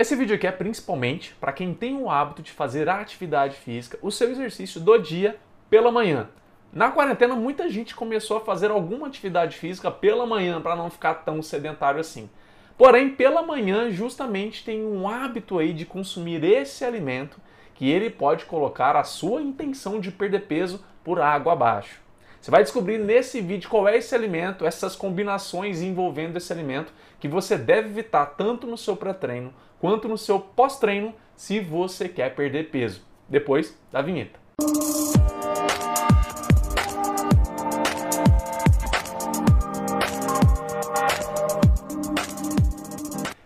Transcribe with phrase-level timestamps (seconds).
[0.00, 3.98] Esse vídeo aqui é principalmente para quem tem o hábito de fazer a atividade física,
[4.00, 5.38] o seu exercício do dia
[5.68, 6.30] pela manhã.
[6.72, 11.16] Na quarentena, muita gente começou a fazer alguma atividade física pela manhã para não ficar
[11.16, 12.30] tão sedentário assim.
[12.78, 17.38] Porém, pela manhã, justamente tem um hábito aí de consumir esse alimento
[17.74, 22.00] que ele pode colocar a sua intenção de perder peso por água abaixo.
[22.40, 27.28] Você vai descobrir nesse vídeo qual é esse alimento, essas combinações envolvendo esse alimento que
[27.28, 32.70] você deve evitar tanto no seu pré-treino quanto no seu pós-treino se você quer perder
[32.70, 33.02] peso.
[33.28, 34.40] Depois da vinheta.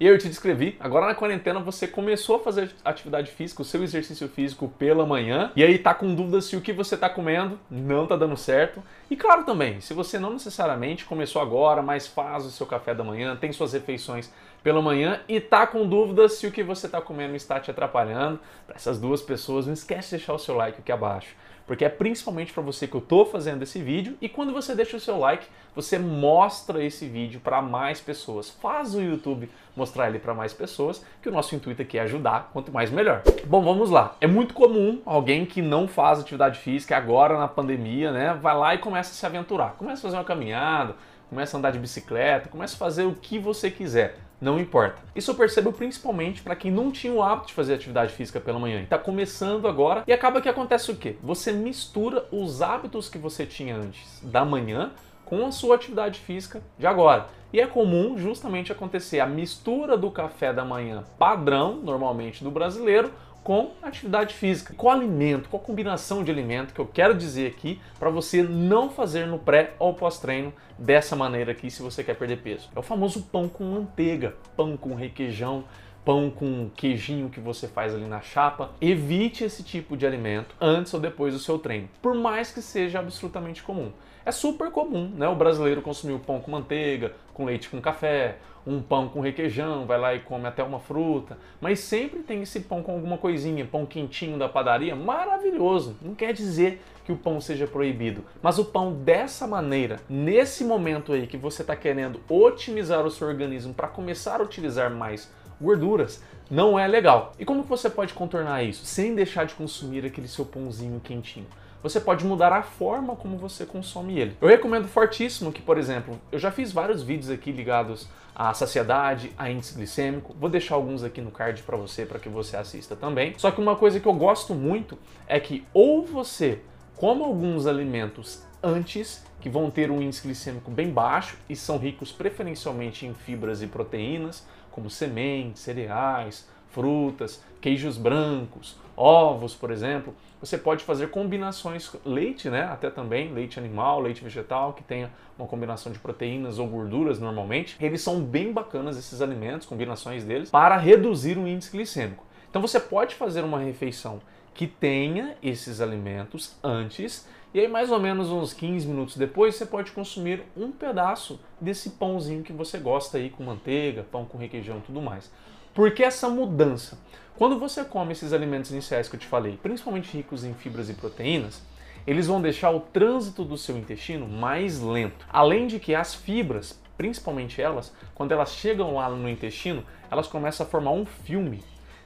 [0.00, 3.82] E eu te descrevi, agora na quarentena você começou a fazer atividade física, o seu
[3.82, 7.60] exercício físico pela manhã, e aí tá com dúvidas se o que você tá comendo
[7.70, 8.82] não tá dando certo.
[9.10, 13.04] E claro também, se você não necessariamente começou agora, mas faz o seu café da
[13.04, 14.32] manhã, tem suas refeições
[14.62, 18.40] pela manhã e tá com dúvidas se o que você tá comendo está te atrapalhando,
[18.66, 21.88] para essas duas pessoas, não esquece de deixar o seu like aqui abaixo porque é
[21.88, 25.18] principalmente para você que eu estou fazendo esse vídeo e quando você deixa o seu
[25.18, 28.50] like, você mostra esse vídeo para mais pessoas.
[28.50, 32.50] Faz o YouTube mostrar ele para mais pessoas, que o nosso intuito aqui é ajudar,
[32.52, 33.22] quanto mais melhor.
[33.46, 34.16] Bom, vamos lá.
[34.20, 38.74] É muito comum alguém que não faz atividade física agora na pandemia, né, vai lá
[38.74, 39.74] e começa a se aventurar.
[39.78, 40.96] Começa a fazer uma caminhada,
[41.30, 45.02] começa a andar de bicicleta, começa a fazer o que você quiser não importa.
[45.14, 48.58] Isso eu percebo principalmente para quem não tinha o hábito de fazer atividade física pela
[48.58, 51.16] manhã e está começando agora e acaba que acontece o quê?
[51.22, 54.92] Você mistura os hábitos que você tinha antes da manhã
[55.26, 57.28] com a sua atividade física de agora.
[57.52, 63.12] E é comum justamente acontecer a mistura do café da manhã padrão, normalmente do brasileiro,
[63.42, 64.74] com atividade física.
[64.76, 69.26] Qual alimento, qual combinação de alimento que eu quero dizer aqui para você não fazer
[69.26, 72.68] no pré ou pós-treino dessa maneira aqui se você quer perder peso?
[72.74, 75.64] É o famoso pão com manteiga, pão com requeijão,
[76.04, 78.70] pão com queijinho que você faz ali na chapa.
[78.80, 82.98] Evite esse tipo de alimento antes ou depois do seu treino, por mais que seja
[82.98, 83.92] absolutamente comum.
[84.24, 85.26] É super comum, né?
[85.28, 89.86] O brasileiro consumir o pão com manteiga, com leite com café, um pão com requeijão,
[89.86, 93.64] vai lá e come até uma fruta, mas sempre tem esse pão com alguma coisinha,
[93.64, 95.96] pão quentinho da padaria, maravilhoso.
[96.02, 101.12] Não quer dizer que o pão seja proibido, mas o pão dessa maneira, nesse momento
[101.12, 106.22] aí que você está querendo otimizar o seu organismo para começar a utilizar mais gorduras,
[106.50, 107.32] não é legal.
[107.38, 111.46] E como você pode contornar isso sem deixar de consumir aquele seu pãozinho quentinho?
[111.82, 114.36] Você pode mudar a forma como você consome ele.
[114.40, 119.32] Eu recomendo fortíssimo que, por exemplo, eu já fiz vários vídeos aqui ligados à saciedade,
[119.36, 120.34] a índice glicêmico.
[120.38, 123.34] Vou deixar alguns aqui no card para você, para que você assista também.
[123.36, 126.60] Só que uma coisa que eu gosto muito é que ou você
[126.96, 132.12] coma alguns alimentos antes que vão ter um índice glicêmico bem baixo e são ricos
[132.12, 140.14] preferencialmente em fibras e proteínas, como sementes, cereais, frutas, queijos brancos, ovos, por exemplo.
[140.40, 142.64] Você pode fazer combinações leite, né?
[142.64, 147.76] Até também leite animal, leite vegetal, que tenha uma combinação de proteínas ou gorduras normalmente.
[147.80, 152.24] Eles são bem bacanas esses alimentos, combinações deles, para reduzir o índice glicêmico.
[152.48, 154.20] Então você pode fazer uma refeição
[154.54, 159.64] que tenha esses alimentos antes e aí mais ou menos uns 15 minutos depois você
[159.64, 164.78] pode consumir um pedaço desse pãozinho que você gosta aí com manteiga, pão com requeijão
[164.78, 165.30] e tudo mais.
[165.72, 166.98] Por que essa mudança?
[167.36, 170.94] Quando você come esses alimentos iniciais que eu te falei, principalmente ricos em fibras e
[170.94, 171.62] proteínas,
[172.04, 175.24] eles vão deixar o trânsito do seu intestino mais lento.
[175.28, 180.66] Além de que as fibras, principalmente elas, quando elas chegam lá no intestino, elas começam
[180.66, 181.62] a formar um filme.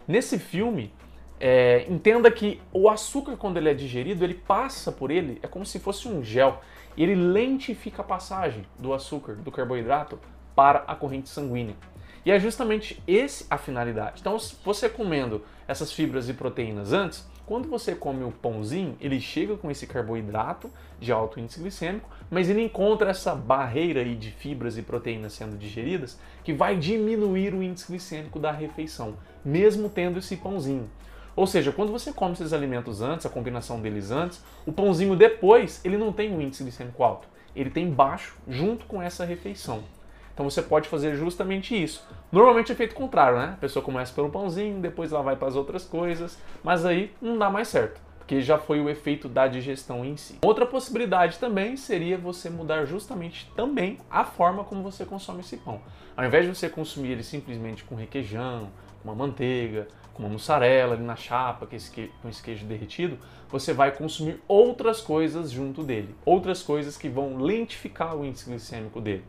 [0.06, 0.92] Nesse filme,
[1.40, 5.64] é, entenda que o açúcar, quando ele é digerido, ele passa por ele, é como
[5.64, 6.60] se fosse um gel.
[6.98, 10.18] Ele lentifica a passagem do açúcar, do carboidrato,
[10.54, 11.74] para a corrente sanguínea.
[12.24, 14.20] E é justamente esse a finalidade.
[14.20, 19.54] Então, você comendo essas fibras e proteínas antes, quando você come o pãozinho, ele chega
[19.54, 24.78] com esse carboidrato de alto índice glicêmico, mas ele encontra essa barreira aí de fibras
[24.78, 30.38] e proteínas sendo digeridas que vai diminuir o índice glicêmico da refeição, mesmo tendo esse
[30.38, 30.88] pãozinho.
[31.36, 35.82] Ou seja, quando você come esses alimentos antes, a combinação deles antes, o pãozinho depois,
[35.84, 39.84] ele não tem um índice glicêmico alto, ele tem baixo junto com essa refeição.
[40.32, 42.04] Então você pode fazer justamente isso.
[42.34, 43.50] Normalmente é feito contrário, né?
[43.52, 47.38] A pessoa começa pelo pãozinho, depois ela vai para as outras coisas, mas aí não
[47.38, 50.40] dá mais certo, porque já foi o efeito da digestão em si.
[50.44, 55.80] Outra possibilidade também seria você mudar justamente também a forma como você consome esse pão.
[56.16, 58.68] Ao invés de você consumir ele simplesmente com requeijão,
[59.00, 62.66] com uma manteiga, com uma mussarela ali na chapa, com esse, queijo, com esse queijo
[62.66, 63.16] derretido,
[63.48, 66.12] você vai consumir outras coisas junto dele.
[66.24, 69.22] Outras coisas que vão lentificar o índice glicêmico dele.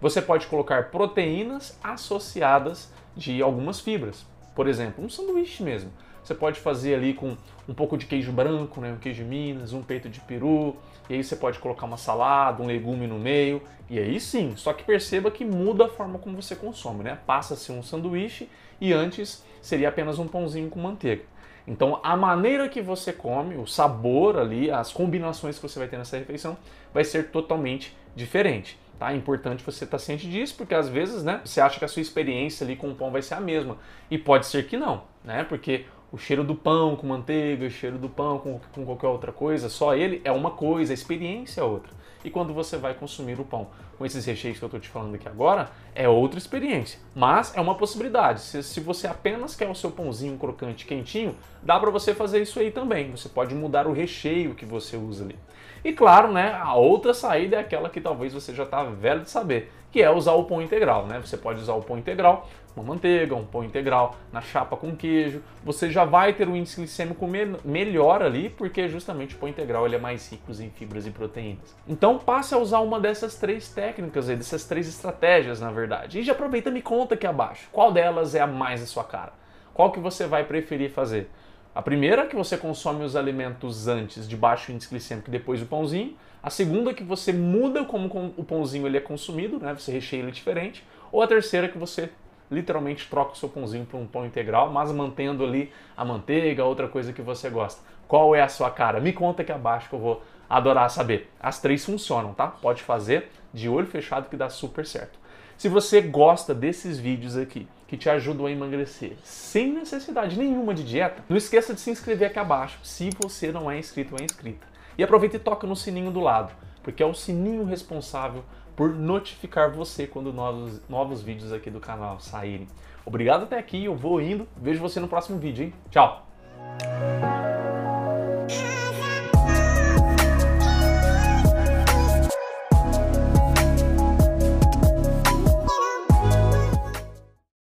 [0.00, 4.24] Você pode colocar proteínas associadas de algumas fibras.
[4.54, 5.90] Por exemplo, um sanduíche mesmo.
[6.22, 7.36] Você pode fazer ali com
[7.66, 10.76] um pouco de queijo branco, né, um queijo de Minas, um peito de peru,
[11.08, 14.72] e aí você pode colocar uma salada, um legume no meio, e aí sim, só
[14.72, 17.18] que perceba que muda a forma como você consome, né?
[17.26, 18.48] Passa a ser um sanduíche
[18.80, 21.24] e antes seria apenas um pãozinho com manteiga.
[21.66, 25.96] Então, a maneira que você come, o sabor ali, as combinações que você vai ter
[25.96, 26.56] nessa refeição
[26.92, 28.78] vai ser totalmente diferente.
[28.98, 29.12] Tá?
[29.12, 32.02] É importante você estar ciente disso, porque às vezes, né, você acha que a sua
[32.02, 33.76] experiência ali com o pão vai ser a mesma.
[34.10, 35.44] E pode ser que não, né?
[35.44, 39.30] Porque o cheiro do pão com manteiga, o cheiro do pão com, com qualquer outra
[39.30, 41.92] coisa, só ele é uma coisa, a experiência é outra.
[42.24, 45.14] E quando você vai consumir o pão com esses recheios que eu estou te falando
[45.14, 46.98] aqui agora, é outra experiência.
[47.14, 48.40] Mas é uma possibilidade.
[48.40, 52.58] Se, se você apenas quer o seu pãozinho crocante quentinho, dá para você fazer isso
[52.58, 53.10] aí também.
[53.12, 55.36] Você pode mudar o recheio que você usa ali.
[55.84, 59.30] E claro, né, a outra saída é aquela que talvez você já está velho de
[59.30, 61.20] saber, que é usar o pão integral, né?
[61.24, 65.42] Você pode usar o pão integral, uma manteiga, um pão integral na chapa com queijo.
[65.64, 69.86] Você já vai ter um índice glicêmico me melhor ali, porque justamente o pão integral
[69.86, 71.74] ele é mais rico em fibras e proteínas.
[71.86, 76.18] Então passe a usar uma dessas três técnicas aí, dessas três estratégias, na verdade.
[76.18, 79.04] E já aproveita e me conta aqui abaixo, qual delas é a mais a sua
[79.04, 79.32] cara?
[79.72, 81.30] Qual que você vai preferir fazer?
[81.78, 85.62] A primeira é que você consome os alimentos antes de baixo índice glicêmico e depois
[85.62, 86.16] o pãozinho.
[86.42, 89.72] A segunda é que você muda como o pãozinho ele é consumido, né?
[89.74, 90.84] Você recheia ele diferente.
[91.12, 92.10] Ou a terceira é que você
[92.50, 96.88] literalmente troca o seu pãozinho por um pão integral, mas mantendo ali a manteiga, outra
[96.88, 97.80] coisa que você gosta.
[98.08, 98.98] Qual é a sua cara?
[98.98, 100.20] Me conta aqui abaixo que eu vou
[100.50, 101.30] adorar saber.
[101.38, 102.48] As três funcionam, tá?
[102.48, 105.16] Pode fazer de olho fechado que dá super certo.
[105.58, 110.84] Se você gosta desses vídeos aqui, que te ajudam a emagrecer, sem necessidade nenhuma de
[110.84, 114.24] dieta, não esqueça de se inscrever aqui abaixo, se você não é inscrito ou é
[114.24, 114.64] inscrita.
[114.96, 118.44] E aproveita e toca no sininho do lado, porque é o sininho responsável
[118.76, 122.68] por notificar você quando novos, novos vídeos aqui do canal saírem.
[123.04, 125.74] Obrigado até aqui, eu vou indo, vejo você no próximo vídeo, hein?
[125.90, 126.27] Tchau!